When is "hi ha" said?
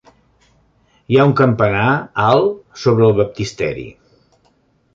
1.15-1.25